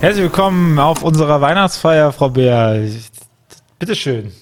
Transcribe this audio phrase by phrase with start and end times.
[0.00, 2.80] Herzlich willkommen auf unserer Weihnachtsfeier, Frau Bär.
[3.78, 4.32] Bitteschön.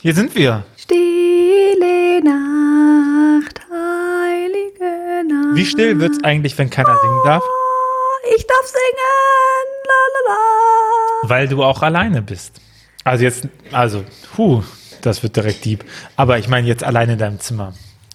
[0.00, 0.64] Hier sind wir.
[0.76, 5.56] Stille Nacht, heilige Nacht.
[5.56, 7.42] Wie still wird's eigentlich, wenn keiner singen darf?
[8.36, 11.28] Ich darf singen, la la la.
[11.28, 12.60] Weil du auch alleine bist.
[13.04, 14.04] Also jetzt, also,
[14.36, 14.62] puh,
[15.00, 15.84] das wird direkt deep.
[16.16, 17.72] Aber ich meine jetzt alleine in deinem Zimmer.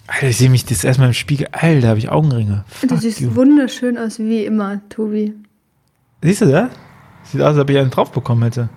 [0.07, 1.47] Alter, ich sehe mich das erstmal im Spiegel.
[1.51, 2.65] Alter, da habe ich Augenringe.
[2.81, 3.35] Du Fuck siehst you.
[3.35, 5.33] wunderschön aus, wie immer, Tobi.
[6.23, 6.69] Siehst du das?
[7.25, 8.69] Sieht aus, als ob ich einen drauf bekommen hätte.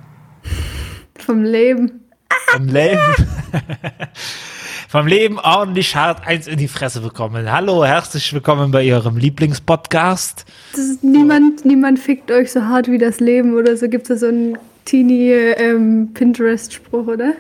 [1.15, 2.01] Vom Leben.
[2.49, 2.99] Vom Leben.
[4.89, 7.53] Vom Leben ordentlich hart eins in die Fresse bekommen.
[7.53, 10.45] Hallo, herzlich willkommen bei Ihrem Lieblingspodcast.
[10.73, 13.89] Das ist, niemand, niemand fickt euch so hart wie das Leben oder so.
[13.89, 17.35] Gibt es da so einen teeny ähm, Pinterest-Spruch, oder?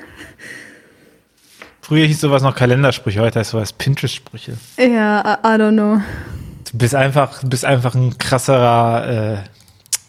[1.80, 4.56] Früher hieß sowas noch Kalendersprüche, heute heißt sowas Pinterest-Sprüche.
[4.78, 6.00] Ja, I, I don't know.
[6.70, 9.55] Du bist einfach, du bist einfach ein krasserer äh,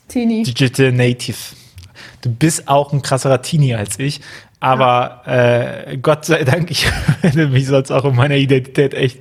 [0.07, 0.43] Teenie.
[0.43, 1.37] Digital Native.
[2.21, 4.21] Du bist auch ein krasserer Teenie als ich,
[4.59, 6.87] aber äh, Gott sei Dank, ich
[7.21, 9.19] würde mich sonst auch in meiner Identität echt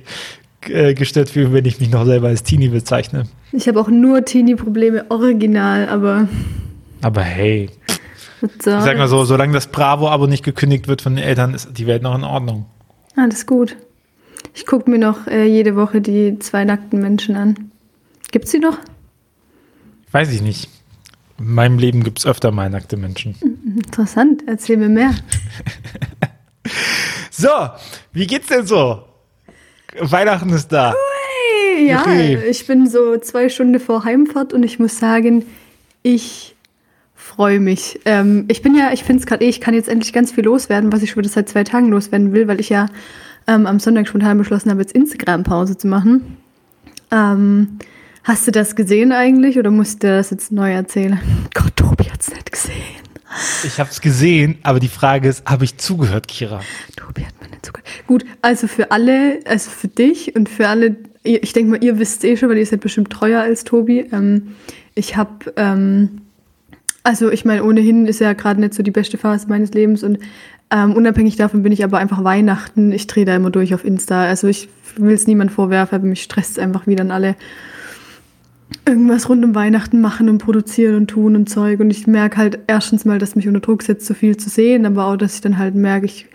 [0.69, 3.25] äh, gestört fühlen, wenn ich mich noch selber als Teenie bezeichne.
[3.51, 6.27] Ich habe auch nur Teenie-Probleme original, aber
[7.01, 7.69] Aber hey,
[8.41, 11.87] ich sag mal so, solange das Bravo-Abo nicht gekündigt wird von den Eltern, ist die
[11.87, 12.65] Welt noch in Ordnung.
[13.15, 13.75] Alles gut.
[14.53, 17.71] Ich gucke mir noch äh, jede Woche die zwei nackten Menschen an.
[18.31, 18.77] Gibt's die noch?
[20.11, 20.69] Weiß ich nicht.
[21.39, 23.35] In meinem Leben gibt es öfter mal nackte Menschen.
[23.75, 25.13] Interessant, erzähl mir mehr.
[27.39, 27.49] So,
[28.13, 29.03] wie geht's denn so?
[29.99, 30.95] Weihnachten ist da.
[31.75, 32.41] Hey, ja, Juhu.
[32.49, 35.45] ich bin so zwei Stunden vor Heimfahrt und ich muss sagen,
[36.01, 36.55] ich
[37.13, 37.99] freue mich.
[38.05, 40.45] Ähm, ich bin ja, ich finde es gerade eh, ich kann jetzt endlich ganz viel
[40.45, 42.87] loswerden, was ich schon wieder seit zwei Tagen loswerden will, weil ich ja
[43.45, 46.37] ähm, am Sonntag spontan beschlossen habe, jetzt Instagram-Pause zu machen.
[47.11, 47.77] Ähm,
[48.27, 51.19] hast du das gesehen eigentlich oder musst du das jetzt neu erzählen?
[51.53, 52.75] Gott, Tobi hat's nicht gesehen.
[53.63, 56.59] Ich habe es gesehen, aber die Frage ist, habe ich zugehört, Kira?
[56.95, 57.87] Tobi hat mir nicht zugehört.
[58.05, 62.23] Gut, also für alle, also für dich und für alle, ich denke mal, ihr wisst
[62.25, 64.05] eh schon, weil ihr seid bestimmt treuer als Tobi.
[64.11, 64.55] Ähm,
[64.93, 66.21] ich habe, ähm,
[67.03, 70.19] also ich meine, ohnehin ist ja gerade nicht so die beste Phase meines Lebens und
[70.69, 72.91] ähm, unabhängig davon bin ich aber einfach Weihnachten.
[72.91, 74.23] Ich drehe da immer durch auf Insta.
[74.23, 77.35] Also ich will es niemand vorwerfen, aber mich stresst es einfach, wie dann alle
[78.85, 81.79] irgendwas rund um Weihnachten machen und produzieren und tun und Zeug.
[81.79, 84.85] Und ich merke halt erstens mal, dass mich unter Druck setzt, so viel zu sehen,
[84.85, 86.27] aber auch, dass ich dann halt merke, ich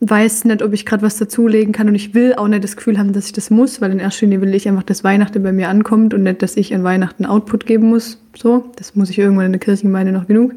[0.00, 2.98] weiß nicht, ob ich gerade was dazulegen kann und ich will auch nicht das Gefühl
[2.98, 5.52] haben, dass ich das muss, weil in erster Linie will ich einfach, dass Weihnachten bei
[5.52, 8.20] mir ankommt und nicht, dass ich an Weihnachten Output geben muss.
[8.36, 10.52] So, das muss ich irgendwann in der Kirchengemeinde noch genug.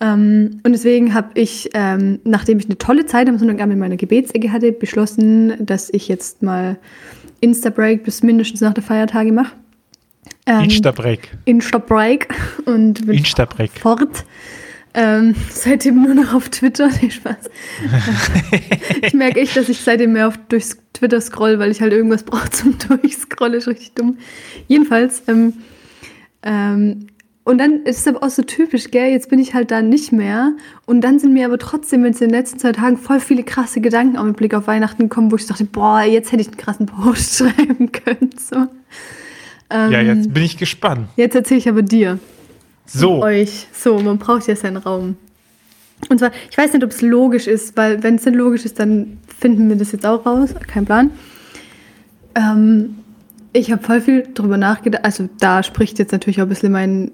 [0.00, 3.96] Ähm, und deswegen habe ich, ähm, nachdem ich eine tolle Zeit am Sonntagabend in meiner
[3.96, 6.76] Gebetsecke hatte, beschlossen, dass ich jetzt mal
[7.40, 9.52] Insta-Break bis mindestens nach der Feiertage mache.
[10.46, 11.30] Ähm, Insta-Break.
[11.44, 12.28] Insta-Break
[12.66, 13.72] und bin Insta-Break.
[13.78, 14.24] fort.
[14.96, 16.88] Ähm, seitdem nur noch auf Twitter.
[17.02, 17.50] Nee, Spaß.
[19.02, 22.22] ich merke echt, dass ich seitdem mehr auf durchs Twitter scroll, weil ich halt irgendwas
[22.22, 23.54] brauche zum Durchscrollen.
[23.54, 24.18] Ist richtig dumm.
[24.68, 25.54] Jedenfalls, ähm,
[26.42, 27.08] ähm,
[27.42, 29.10] und dann ist es aber auch so typisch, gell?
[29.10, 30.52] Jetzt bin ich halt da nicht mehr.
[30.86, 33.82] Und dann sind mir aber trotzdem jetzt in den letzten zwei Tagen voll viele krasse
[33.82, 36.56] Gedanken auch mit Blick auf Weihnachten gekommen, wo ich dachte, boah, jetzt hätte ich einen
[36.56, 38.30] krassen Post schreiben können.
[38.38, 38.66] So.
[39.70, 41.08] Ähm, Ja, jetzt bin ich gespannt.
[41.16, 42.18] jetzt erzähle ich aber dir
[42.86, 43.66] So, euch.
[43.72, 45.16] So, man braucht ja seinen Raum.
[46.10, 48.78] Und zwar, ich weiß nicht, ob es logisch ist, weil wenn es nicht logisch ist,
[48.78, 50.50] dann finden wir das jetzt auch raus.
[50.66, 51.10] Kein Plan.
[52.34, 52.96] Ähm,
[53.56, 55.04] ich habe voll viel drüber nachgedacht.
[55.04, 57.12] Also da spricht jetzt natürlich auch ein bisschen mein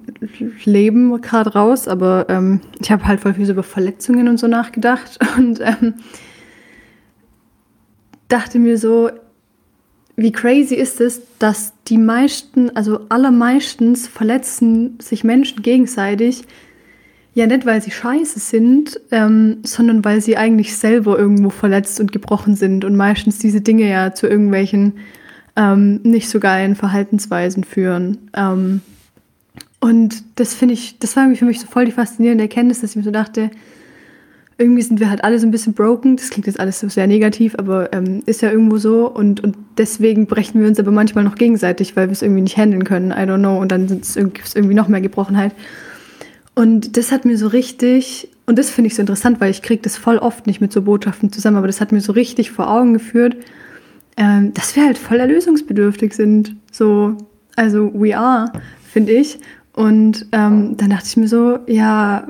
[0.65, 4.49] Leben gerade raus, aber ähm, ich habe halt voll viel so über Verletzungen und so
[4.49, 5.94] nachgedacht und ähm,
[8.28, 9.11] dachte mir so,
[10.20, 16.44] wie crazy ist es, dass die meisten, also allermeistens verletzen sich Menschen gegenseitig,
[17.34, 22.12] ja nicht weil sie scheiße sind, ähm, sondern weil sie eigentlich selber irgendwo verletzt und
[22.12, 24.94] gebrochen sind und meistens diese Dinge ja zu irgendwelchen
[25.56, 28.19] ähm, nicht so geilen Verhaltensweisen führen.
[28.34, 28.81] Ähm,
[29.81, 32.96] und das finde ich, das war für mich so voll die faszinierende Erkenntnis, dass ich
[32.96, 33.50] mir so dachte,
[34.61, 36.17] irgendwie sind wir halt alle so ein bisschen broken.
[36.17, 39.09] Das klingt jetzt alles so sehr negativ, aber ähm, ist ja irgendwo so.
[39.09, 42.59] Und, und deswegen brechen wir uns aber manchmal noch gegenseitig, weil wir es irgendwie nicht
[42.59, 43.11] handeln können.
[43.11, 43.59] I don't know.
[43.59, 45.53] Und dann gibt es irgendwie noch mehr Gebrochenheit.
[46.55, 49.81] Und das hat mir so richtig, und das finde ich so interessant, weil ich kriege
[49.81, 52.71] das voll oft nicht mit so Botschaften zusammen, aber das hat mir so richtig vor
[52.71, 53.37] Augen geführt,
[54.19, 56.55] ähm, dass wir halt voll erlösungsbedürftig sind.
[56.71, 57.17] So,
[57.57, 58.53] also we are,
[58.93, 59.39] finde ich.
[59.73, 62.29] Und ähm, dann dachte ich mir so, ja,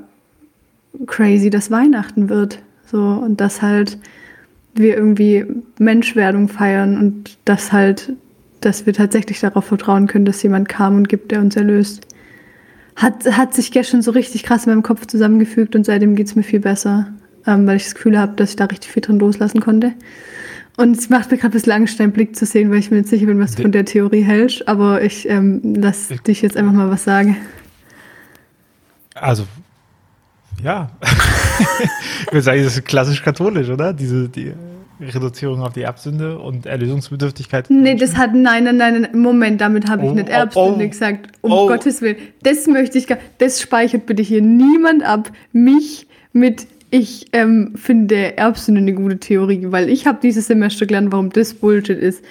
[1.06, 2.60] crazy, dass Weihnachten wird.
[2.86, 3.98] So, und dass halt
[4.74, 5.44] wir irgendwie
[5.78, 8.12] Menschwerdung feiern und dass halt,
[8.60, 12.06] dass wir tatsächlich darauf vertrauen können, dass jemand kam und gibt, der uns erlöst.
[12.96, 16.36] hat, hat sich gestern so richtig krass in meinem Kopf zusammengefügt und seitdem geht es
[16.36, 17.08] mir viel besser,
[17.46, 19.92] ähm, weil ich das Gefühl habe, dass ich da richtig viel drin loslassen konnte.
[20.76, 22.98] Und es macht mir gerade ein bisschen Angst, deinen Blick zu sehen, weil ich mir
[22.98, 24.66] nicht sicher bin, was du von der Theorie hältst.
[24.66, 27.36] Aber ich ähm, lass dich jetzt einfach mal was sagen.
[29.14, 29.44] Also,
[30.62, 30.90] ja.
[32.26, 33.92] ich würde sagen, das ist klassisch katholisch, oder?
[33.92, 34.52] Diese die
[35.00, 37.70] Reduzierung auf die Erbsünde und Erlösungsbedürftigkeit.
[37.70, 40.88] Nee, das hat, nein, nein, nein, Moment, damit habe ich oh, nicht oh, Erbsünde oh,
[40.88, 41.28] gesagt.
[41.40, 41.66] Um oh.
[41.66, 42.16] Gottes Willen.
[42.42, 45.32] Das möchte ich gar, das speichert bitte hier niemand ab.
[45.52, 51.12] Mich mit ich ähm, finde Erbsünde eine gute Theorie, weil ich habe dieses Semester gelernt,
[51.12, 52.24] warum das Bullshit ist.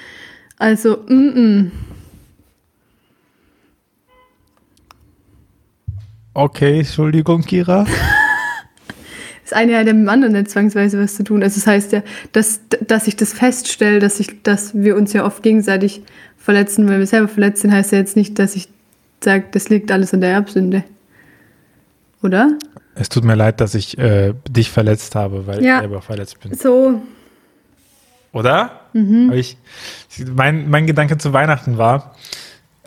[0.58, 1.72] Also, mm, -mm.
[6.34, 7.86] Okay, Entschuldigung, Kira.
[9.50, 11.42] das eine hat ja mit dem anderen nicht zwangsweise was zu tun.
[11.42, 15.26] Also das heißt ja, dass, dass ich das feststelle, dass, ich, dass wir uns ja
[15.26, 16.04] oft gegenseitig
[16.38, 18.70] verletzen, weil wir selber verletzt sind, heißt ja jetzt nicht, dass ich
[19.24, 20.84] sage, das liegt alles an der Erbsünde.
[22.22, 22.58] Oder?
[22.96, 26.40] Es tut mir leid, dass ich äh, dich verletzt habe, weil ja, ich selber verletzt
[26.40, 26.54] bin.
[26.54, 27.02] So.
[28.32, 28.82] Oder?
[28.94, 29.32] Mhm.
[29.34, 29.58] Ich,
[30.36, 32.16] mein, mein Gedanke zu Weihnachten war,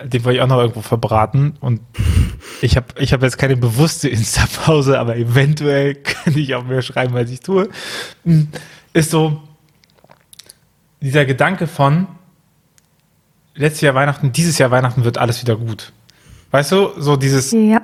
[0.04, 1.80] den wollte ich auch noch irgendwo verbraten und
[2.60, 7.16] ich habe ich hab jetzt keine bewusste Insta-Pause, aber eventuell könnte ich auch mehr schreiben,
[7.16, 7.68] als ich tue.
[8.24, 8.48] Hm,
[8.92, 9.42] ist so
[11.00, 12.06] dieser Gedanke von
[13.54, 15.92] letztes Jahr Weihnachten, dieses Jahr Weihnachten wird alles wieder gut.
[16.50, 17.80] Weißt du, so dieses, ja,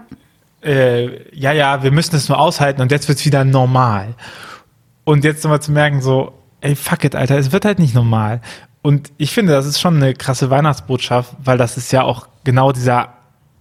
[0.63, 4.15] äh, ja, ja, wir müssen es nur aushalten und jetzt wird es wieder normal.
[5.05, 8.41] Und jetzt nochmal zu merken, so, ey, fuck it, Alter, es wird halt nicht normal.
[8.83, 12.73] Und ich finde, das ist schon eine krasse Weihnachtsbotschaft, weil das ist ja auch genau
[12.73, 13.18] dieser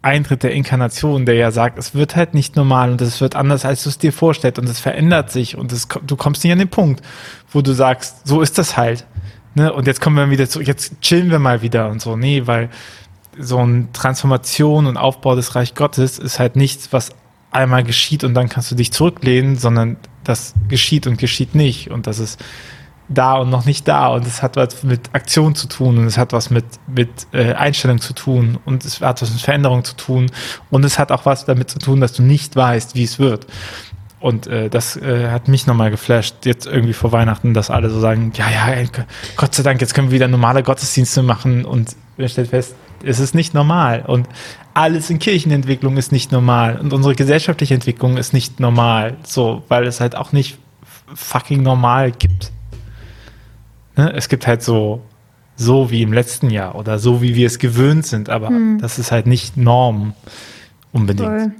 [0.07, 3.65] Eintritt der Inkarnation, der ja sagt, es wird halt nicht normal und es wird anders,
[3.65, 6.59] als du es dir vorstellst und es verändert sich und es, du kommst nicht an
[6.59, 7.04] den Punkt,
[7.51, 9.06] wo du sagst, so ist das halt.
[9.56, 9.71] Ne?
[9.71, 12.15] Und jetzt kommen wir wieder zurück, jetzt chillen wir mal wieder und so.
[12.15, 12.69] Nee, weil
[13.39, 17.12] so eine Transformation und Aufbau des Reich Gottes ist halt nichts, was
[17.51, 21.92] einmal geschieht und dann kannst du dich zurücklehnen, sondern das geschieht und geschieht nicht.
[21.92, 22.39] Und das ist
[23.09, 24.07] da und noch nicht da.
[24.07, 27.54] Und es hat was mit Aktion zu tun und es hat was mit, mit äh,
[27.54, 30.31] Einstellung zu tun und es hat was mit Veränderung zu tun.
[30.69, 33.48] Und es hat auch was damit zu tun, dass du nicht weißt, wie es wird.
[34.19, 38.00] Und äh, das äh, hat mich nochmal geflasht, jetzt irgendwie vor Weihnachten, dass alle so
[38.00, 38.83] sagen, ja, ja,
[39.36, 41.65] Gott sei Dank, jetzt können wir wieder normale Gottesdienste machen.
[41.65, 44.04] Und wir stellen fest, es ist nicht normal.
[44.07, 44.27] Und
[44.74, 46.80] alles in Kirchenentwicklung ist nicht normal.
[46.80, 50.57] Und unsere gesellschaftliche Entwicklung ist nicht normal, so, weil es halt auch nicht
[51.13, 52.51] fucking normal gibt.
[53.97, 54.13] Ne?
[54.15, 55.01] Es gibt halt so,
[55.55, 58.79] so wie im letzten Jahr oder so wie wir es gewöhnt sind, aber hm.
[58.79, 60.13] das ist halt nicht Norm
[60.94, 61.29] unbedingt.
[61.29, 61.51] Voll.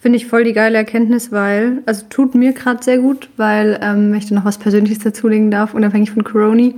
[0.00, 4.12] Finde ich voll die geile Erkenntnis, weil, also tut mir gerade sehr gut, weil ähm,
[4.14, 6.74] ich da noch was Persönliches dazulegen darf, unabhängig von Coroni.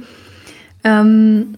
[0.85, 1.55] Ähm,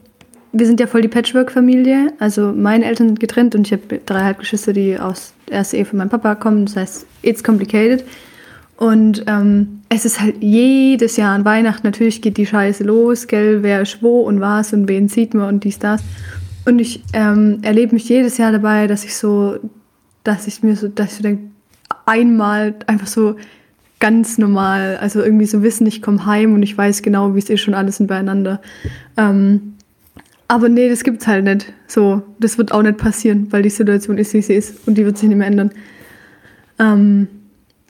[0.52, 2.12] wir sind ja voll die Patchwork-Familie.
[2.18, 5.84] Also meine Eltern sind getrennt und ich habe drei Halbgeschwister, die aus der ersten Ehe
[5.84, 6.66] von meinem Papa kommen.
[6.66, 8.04] Das heißt, it's complicated.
[8.76, 13.62] Und ähm, es ist halt jedes Jahr an Weihnachten, natürlich geht die Scheiße los, gell,
[13.62, 16.02] wer ist wo und was und wen sieht man und dies, das.
[16.66, 19.58] Und ich ähm, erlebe mich jedes Jahr dabei, dass ich so,
[20.24, 21.44] dass ich mir so, dass ich denke,
[22.04, 23.36] einmal einfach so
[23.98, 27.48] ganz normal, also irgendwie so wissen, ich komme heim und ich weiß genau, wie es
[27.48, 28.60] ist schon alles sind beieinander.
[29.16, 29.74] Ähm,
[30.48, 31.72] aber nee, das gibt's halt nicht.
[31.86, 35.04] So, das wird auch nicht passieren, weil die Situation ist, wie sie ist und die
[35.04, 35.70] wird sich nicht mehr ändern.
[36.78, 37.28] Ähm,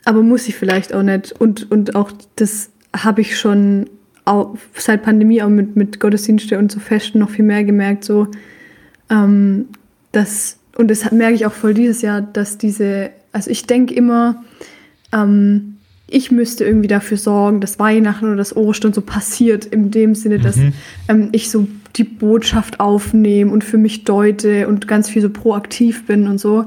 [0.06, 1.32] aber muss ich vielleicht auch nicht.
[1.32, 3.90] Und, und auch das habe ich schon
[4.24, 8.28] auch seit Pandemie auch mit, mit Gottesdienste und so Festen noch viel mehr gemerkt, so
[9.10, 9.66] ähm,
[10.12, 14.42] dass, und das merke ich auch voll dieses Jahr, dass diese, also ich denke immer,
[15.12, 15.76] ähm,
[16.08, 20.38] ich müsste irgendwie dafür sorgen, dass Weihnachten oder das Ostern so passiert, in dem Sinne,
[20.38, 20.72] dass mhm.
[21.08, 26.06] ähm, ich so die Botschaft aufnehme und für mich deute und ganz viel so proaktiv
[26.06, 26.64] bin und so.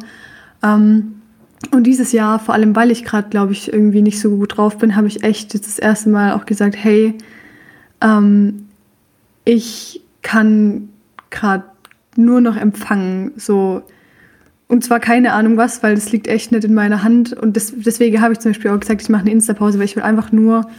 [0.62, 1.19] Ähm,
[1.72, 4.78] und dieses Jahr, vor allem weil ich gerade, glaube ich, irgendwie nicht so gut drauf
[4.78, 7.16] bin, habe ich echt jetzt das erste Mal auch gesagt, hey,
[8.02, 8.68] ähm,
[9.46, 10.90] ich kann
[11.30, 11.66] gerade
[12.16, 13.84] nur noch empfangen, so
[14.70, 17.34] und zwar keine Ahnung was, weil das liegt echt nicht in meiner Hand.
[17.34, 19.96] Und das, deswegen habe ich zum Beispiel auch gesagt, ich mache eine Insta-Pause, weil ich
[19.96, 20.70] will einfach nur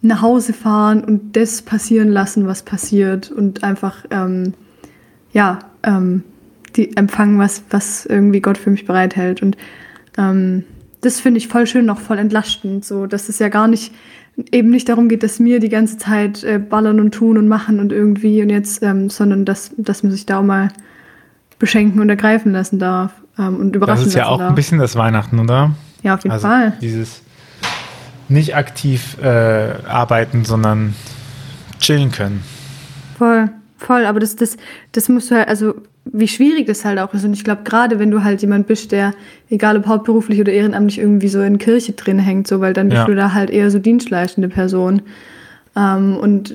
[0.00, 3.30] nach Hause fahren und das passieren lassen, was passiert.
[3.30, 4.54] Und einfach, ähm,
[5.32, 6.22] ja, ähm,
[6.76, 9.42] die empfangen, was, was irgendwie Gott für mich bereithält.
[9.42, 9.58] Und
[10.16, 10.64] ähm,
[11.00, 13.92] das finde ich voll schön, noch voll entlastend, so dass es ja gar nicht
[14.52, 17.80] eben nicht darum geht, dass mir die ganze Zeit äh, ballern und tun und machen
[17.80, 20.68] und irgendwie und jetzt, ähm, sondern dass, dass man sich da auch mal
[21.58, 24.50] beschenken und ergreifen lassen darf ähm, und überraschen Das ist ja auch darf.
[24.50, 25.74] ein bisschen das Weihnachten, oder?
[26.02, 26.74] Ja, auf jeden also Fall.
[26.80, 27.22] Dieses
[28.28, 30.94] nicht aktiv äh, arbeiten, sondern
[31.78, 32.42] chillen können.
[33.16, 34.56] Voll, Voll, aber das, das,
[34.92, 35.74] das musst du halt, also
[36.12, 37.24] wie schwierig das halt auch ist.
[37.24, 39.12] Und ich glaube, gerade wenn du halt jemand bist, der,
[39.50, 43.00] egal ob hauptberuflich oder ehrenamtlich, irgendwie so in Kirche drin hängt, so, weil dann bist
[43.00, 43.04] Ja.
[43.06, 45.02] du da halt eher so dienstleistende Person.
[45.76, 46.54] Ähm, und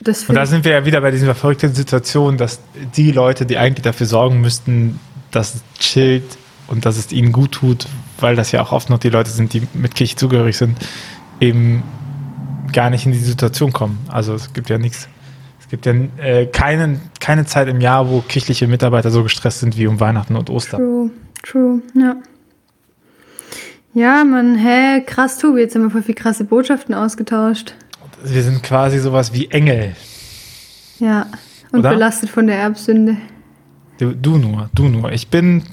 [0.00, 2.60] das Und da sind wir ja wieder bei dieser verrückten Situation, dass
[2.96, 5.00] die Leute, die eigentlich dafür sorgen müssten,
[5.32, 6.22] dass es chillt
[6.68, 7.86] und dass es ihnen gut tut,
[8.20, 10.78] weil das ja auch oft noch die Leute sind, die mit Kirche zugehörig sind,
[11.40, 11.82] eben
[12.72, 13.98] gar nicht in die Situation kommen.
[14.08, 15.08] Also es gibt ja nichts.
[15.68, 19.76] Es gibt ja äh, keinen, keine Zeit im Jahr, wo kirchliche Mitarbeiter so gestresst sind
[19.76, 20.80] wie um Weihnachten und Ostern.
[20.80, 21.10] True,
[21.42, 22.16] true, ja.
[23.92, 27.74] Ja, man, hä, krass, Tobi, jetzt haben wir voll viel krasse Botschaften ausgetauscht.
[28.24, 29.94] Wir sind quasi sowas wie Engel.
[31.00, 31.26] Ja,
[31.70, 31.90] und Oder?
[31.90, 33.18] belastet von der Erbsünde.
[33.98, 35.12] Du, du nur, du nur.
[35.12, 35.64] Ich bin,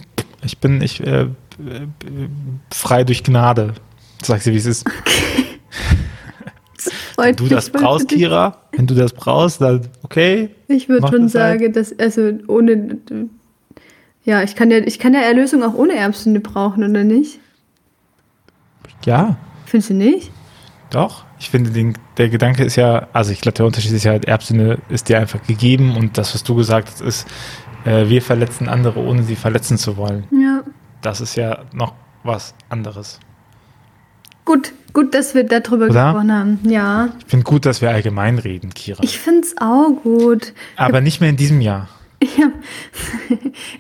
[0.44, 1.30] ich bin, ich äh, äh,
[2.70, 3.76] frei durch Gnade.
[4.22, 4.86] Sag sie, wie es ist.
[7.18, 8.10] Wenn du das brauchst.
[8.10, 10.50] Kira, wenn du das brauchst, dann okay.
[10.68, 11.62] Ich würde schon das halt.
[11.62, 12.98] sagen, dass, also ohne,
[14.24, 17.40] ja, ich kann ja, ich kann ja Erlösung auch ohne Erbsünde brauchen, oder nicht?
[19.06, 20.32] Ja, Findest du nicht?
[20.96, 21.26] doch.
[21.38, 24.26] Ich finde, den, der Gedanke ist ja, also ich glaube, der Unterschied ist ja, halt,
[24.26, 27.28] Erbsünde ist dir einfach gegeben und das, was du gesagt hast, ist,
[27.84, 30.26] äh, wir verletzen andere, ohne sie verletzen zu wollen.
[30.32, 30.64] Ja.
[31.02, 31.94] Das ist ja noch
[32.24, 33.20] was anderes.
[34.46, 36.06] Gut, gut, dass wir darüber Oder?
[36.06, 36.60] gesprochen haben.
[36.64, 37.10] Ja.
[37.20, 39.04] Ich finde gut, dass wir allgemein reden, Kira.
[39.04, 40.54] Ich find's auch gut.
[40.78, 41.90] Aber nicht mehr in diesem Jahr.
[42.22, 42.52] Ich, hab,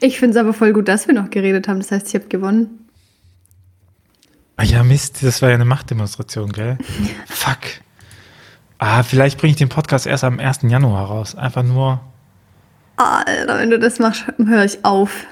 [0.01, 1.79] ich find's aber voll gut, dass wir noch geredet haben.
[1.79, 2.86] Das heißt, ich habe gewonnen.
[4.57, 6.77] Ah ja, Mist, das war ja eine Machtdemonstration, gell?
[7.25, 7.60] Fuck.
[8.77, 10.60] Ah, vielleicht bringe ich den Podcast erst am 1.
[10.63, 11.34] Januar raus.
[11.34, 12.01] Einfach nur.
[12.98, 15.25] Alter, wenn du das machst, höre ich auf.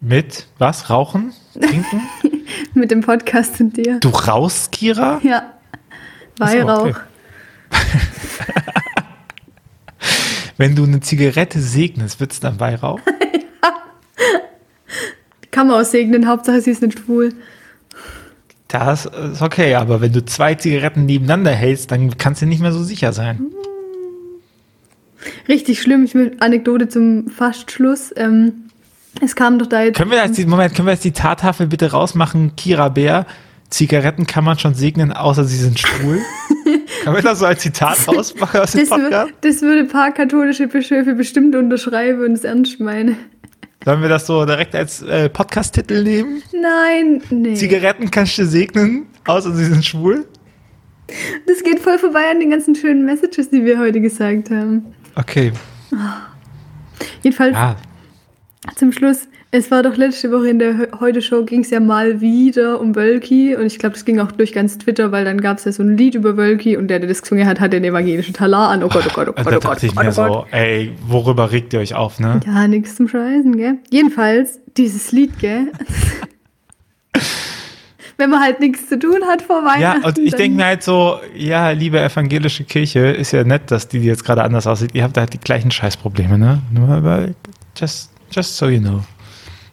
[0.00, 0.88] Mit was?
[0.88, 1.32] Rauchen?
[1.52, 2.02] Trinken?
[2.74, 4.00] Mit dem Podcast und dir.
[4.00, 5.20] Du raus, Kira?
[5.22, 5.52] Ja.
[6.38, 6.86] Weihrauch.
[6.86, 7.00] okay.
[10.58, 13.00] Wenn du eine Zigarette segnest, wird es dann Weihrauch?
[15.50, 17.34] Kann man aussegnen, Hauptsache sie ist nicht schwul.
[18.68, 22.72] Das ist okay, aber wenn du zwei Zigaretten nebeneinander hältst, dann kannst du nicht mehr
[22.72, 23.46] so sicher sein.
[25.48, 26.04] Richtig schlimm.
[26.04, 28.12] Ich will Anekdote zum Fastschluss.
[28.16, 28.65] Ähm,
[29.20, 29.96] es kam doch da jetzt.
[29.96, 32.54] Können wir jetzt, die- Moment, können wir jetzt die Tattafel bitte rausmachen?
[32.56, 33.26] Kira Bär,
[33.70, 36.20] Zigaretten kann man schon segnen, außer sie sind schwul.
[37.04, 39.32] können wir das so als Zitat rausmachen aus dem das, Podcast?
[39.40, 43.16] das würde ein paar katholische Bischöfe bestimmt unterschreiben und es ernst meinen.
[43.84, 46.42] Sollen wir das so direkt als äh, Podcast-Titel nehmen?
[46.52, 47.54] Nein, nee.
[47.54, 50.26] Zigaretten kannst du segnen, außer sie sind schwul?
[51.46, 54.86] Das geht voll vorbei an den ganzen schönen Messages, die wir heute gesagt haben.
[55.14, 55.52] Okay.
[57.22, 57.76] Jedenfalls Ja,
[58.74, 62.20] zum Schluss, es war doch letzte Woche in der He- Heute-Show ging es ja mal
[62.20, 65.58] wieder um Wölki und ich glaube, das ging auch durch ganz Twitter, weil dann gab
[65.58, 67.84] es ja so ein Lied über Wölki und der, der das gesungen hat, hat den
[67.84, 68.82] evangelischen Talar an.
[68.82, 70.14] Oh Gott, oh Gott, oh Gott, da oh Gott, dachte oh ich Gott, mir oh
[70.14, 70.46] Gott.
[70.50, 72.40] so, ey, worüber regt ihr euch auf, ne?
[72.44, 73.78] Ja, nichts zum Scheißen, gell?
[73.90, 75.72] Jedenfalls, dieses Lied, gell?
[78.18, 80.00] Wenn man halt nichts zu tun hat vor Weihnachten.
[80.02, 83.88] Ja, und ich denke mir halt so, ja, liebe evangelische Kirche, ist ja nett, dass
[83.88, 84.94] die jetzt gerade anders aussieht.
[84.94, 86.62] Ihr habt halt die gleichen Scheißprobleme, ne?
[86.72, 87.28] Nur aber
[87.76, 89.02] just, just so you know.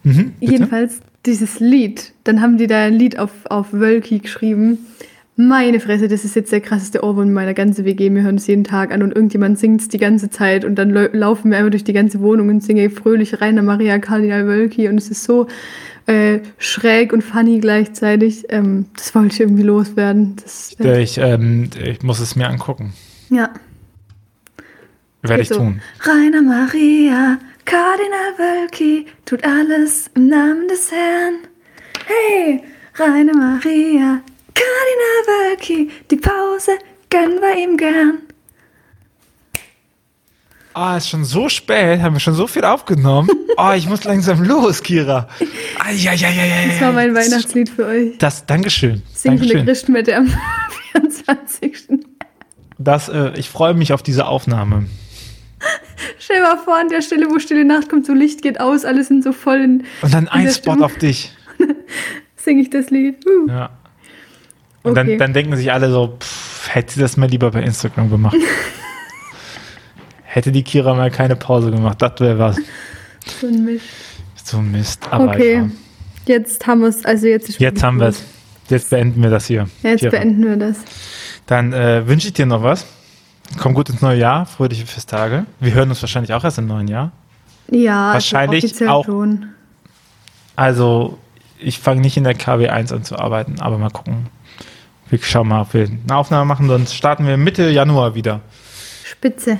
[0.03, 0.33] Mhm?
[0.39, 4.79] Jedenfalls dieses Lied, dann haben die da ein Lied auf, auf Wölki geschrieben.
[5.35, 8.13] Meine Fresse, das ist jetzt der krasseste Ohrwurm in meiner ganzen WG.
[8.13, 10.91] Wir hören es jeden Tag an und irgendjemand singt es die ganze Zeit und dann
[10.91, 14.87] lau- laufen wir einfach durch die ganze Wohnung und singen fröhlich Rainer Maria Kardinal Wölki
[14.89, 15.47] und es ist so
[16.05, 18.43] äh, schräg und funny gleichzeitig.
[18.49, 20.35] Ähm, das wollte ich irgendwie loswerden.
[20.43, 22.93] Das, äh, Ich, ähm, ich muss es mir angucken.
[23.29, 23.49] ja.
[25.25, 25.55] Werde ich so.
[25.55, 25.79] tun.
[26.01, 31.35] Rainer Maria, Kardinal Wölki, tut alles im Namen des Herrn.
[32.05, 32.63] Hey,
[32.95, 34.21] Rainer Maria,
[34.53, 36.71] Kardinal Wölki, die Pause
[37.09, 38.19] gönnen wir ihm gern.
[40.73, 43.29] Ah, ist schon so spät, haben wir schon so viel aufgenommen.
[43.57, 45.27] Oh, ich muss langsam los, Kira.
[45.79, 46.69] Eieieiei.
[46.71, 48.17] Das war mein Weihnachtslied für euch.
[48.17, 49.03] Das, Dankeschön.
[49.23, 49.65] Dankeschön.
[49.65, 50.33] Christmette am
[50.93, 51.89] 24.
[52.79, 54.87] Das, äh, ich freue mich auf diese Aufnahme.
[56.23, 58.85] Stell dir mal vor, an der Stelle, wo Stille Nacht kommt, so Licht geht aus,
[58.85, 59.83] alle sind so voll in.
[60.01, 60.83] Und dann ein Spot Stimmung.
[60.83, 61.35] auf dich.
[62.37, 63.25] Singe ich das Lied.
[63.25, 63.47] Uh.
[63.49, 63.69] Ja.
[64.83, 65.09] Und Okay.
[65.11, 68.35] dann, dann denken sich alle so, pff, hätte sie das mal lieber bei Instagram gemacht.
[70.23, 72.57] hätte die Kira mal keine Pause gemacht, das wäre was.
[73.39, 73.83] So ein Misch.
[74.43, 75.07] So Mist.
[75.09, 75.69] Aber Okay, ja.
[76.25, 77.05] jetzt haben wir es.
[77.05, 78.21] Also jetzt Jetzt haben wir es.
[78.67, 79.69] Jetzt beenden wir das hier.
[79.81, 80.11] Ja, jetzt Kira.
[80.11, 80.77] beenden wir das.
[81.45, 82.85] Dann äh, wünsche ich dir noch was.
[83.59, 85.45] Komm gut ins neue Jahr, fröhliche Festtage.
[85.59, 87.11] Wir hören uns wahrscheinlich auch erst im neuen Jahr.
[87.71, 89.49] Ja, Wahrscheinlich also auch- schon.
[90.55, 91.17] Also,
[91.59, 94.27] ich fange nicht in der KW1 an zu arbeiten, aber mal gucken.
[95.09, 98.41] Wir schauen mal, ob wir eine Aufnahme machen, sonst starten wir Mitte Januar wieder.
[99.05, 99.59] Spitze.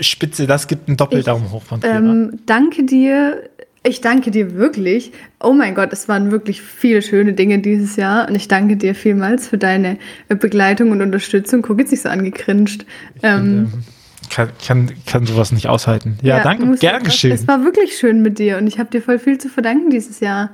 [0.00, 1.96] spitze, das gibt einen Doppeldaumen hoch von Kira.
[1.96, 3.48] Ähm, danke dir.
[3.86, 5.12] Ich danke dir wirklich.
[5.40, 8.96] Oh mein Gott, es waren wirklich viele schöne Dinge dieses Jahr und ich danke dir
[8.96, 9.96] vielmals für deine
[10.28, 11.62] Begleitung und Unterstützung.
[11.62, 12.84] Guck jetzt nicht so angekrinscht.
[13.22, 13.84] Ähm, ähm,
[14.28, 16.18] kann, kann, kann sowas nicht aushalten.
[16.22, 17.30] Ja, danke, muss- gern geschehen.
[17.32, 20.18] Es war wirklich schön mit dir und ich habe dir voll viel zu verdanken dieses
[20.18, 20.50] Jahr.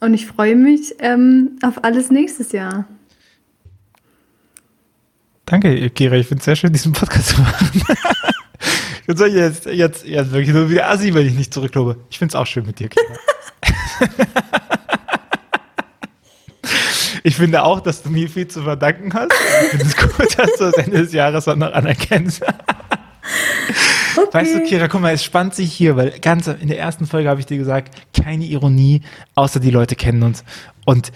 [0.00, 2.86] Und ich freue mich ähm, auf alles nächstes Jahr.
[5.44, 7.82] Danke, Kira, ich finde es sehr schön, diesen Podcast zu machen.
[9.10, 11.96] Jetzt soll ich jetzt, jetzt, jetzt wirklich nur wieder Assi, wenn ich nicht zurücklobe.
[12.10, 13.04] Ich finde es auch schön mit dir, Kira.
[17.24, 19.32] Ich finde auch, dass du mir viel zu verdanken hast.
[19.64, 22.42] Ich finde es gut, dass du das Ende des Jahres auch noch anerkennst.
[24.16, 24.28] Okay.
[24.32, 27.28] Weißt du, Kira, guck mal, es spannt sich hier, weil ganz in der ersten Folge
[27.28, 29.02] habe ich dir gesagt, keine Ironie,
[29.34, 30.44] außer die Leute kennen uns.
[30.84, 31.12] Und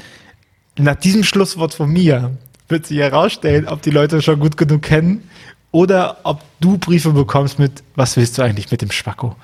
[0.77, 2.33] nach diesem Schlusswort von mir
[2.69, 5.31] wird sich herausstellen, ob die Leute schon gut genug kennen
[5.75, 9.35] oder ob du Briefe bekommst mit, was willst du eigentlich mit dem Spacko?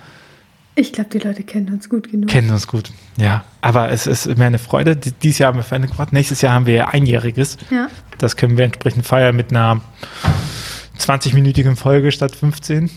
[0.77, 2.31] Ich glaube, die Leute kennen uns gut genug.
[2.31, 3.45] Kennen uns gut, ja.
[3.61, 4.95] Aber es ist mir eine Freude.
[4.97, 6.13] Die- Dieses Jahr haben wir Freunde gebracht.
[6.13, 7.57] Nächstes Jahr haben wir einjähriges.
[7.71, 7.89] Ja.
[8.19, 9.81] Das können wir entsprechend feiern mit einer
[10.99, 12.91] 20-minütigen Folge statt 15.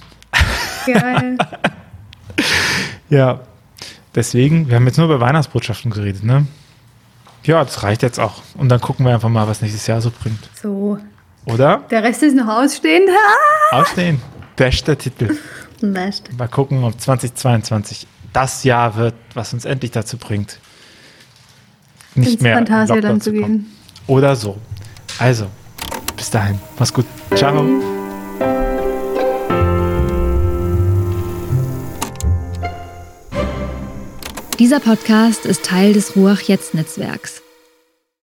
[0.85, 1.37] Geil.
[3.09, 3.41] Ja,
[4.15, 6.47] deswegen, wir haben jetzt nur über Weihnachtsbotschaften geredet, ne?
[7.43, 8.41] Ja, das reicht jetzt auch.
[8.55, 10.39] Und dann gucken wir einfach mal, was nächstes Jahr so bringt.
[10.59, 10.97] So,
[11.45, 11.83] Oder?
[11.89, 13.09] der Rest ist noch ausstehend.
[13.71, 13.81] Ah!
[13.81, 14.21] Ausstehen.
[14.55, 15.37] Bester Titel.
[15.81, 16.29] Best.
[16.37, 20.59] Mal gucken, ob 2022 das Jahr wird, was uns endlich dazu bringt,
[22.15, 23.57] nicht Ins mehr in Phantasialand Lockdown zu kommen.
[23.59, 23.77] gehen.
[24.07, 24.57] Oder so.
[25.19, 25.47] Also,
[26.15, 26.59] bis dahin.
[26.77, 27.05] Mach's gut.
[27.35, 27.65] Ciao.
[34.59, 37.42] Dieser Podcast ist Teil des Ruach Jetzt Netzwerks.